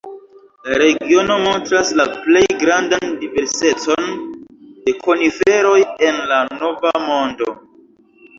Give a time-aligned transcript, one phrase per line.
[0.67, 4.09] La regiono montras la plej grandan diversecon
[4.89, 5.77] de koniferoj
[6.09, 7.55] en la Nova Mondo.